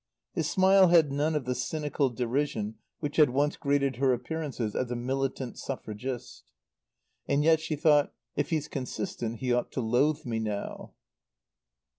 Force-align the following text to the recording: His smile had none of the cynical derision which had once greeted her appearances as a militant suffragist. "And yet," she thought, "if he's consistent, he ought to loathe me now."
His 0.33 0.49
smile 0.49 0.87
had 0.87 1.11
none 1.11 1.35
of 1.35 1.45
the 1.45 1.53
cynical 1.53 2.09
derision 2.09 2.73
which 3.01 3.17
had 3.17 3.29
once 3.29 3.55
greeted 3.55 3.97
her 3.97 4.13
appearances 4.13 4.73
as 4.75 4.89
a 4.89 4.95
militant 4.95 5.59
suffragist. 5.59 6.49
"And 7.27 7.43
yet," 7.43 7.59
she 7.59 7.75
thought, 7.75 8.11
"if 8.35 8.49
he's 8.49 8.67
consistent, 8.67 9.41
he 9.41 9.53
ought 9.53 9.71
to 9.73 9.81
loathe 9.81 10.25
me 10.25 10.39
now." 10.39 10.93